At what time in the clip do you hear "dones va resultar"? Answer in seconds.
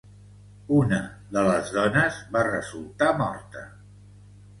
1.75-3.11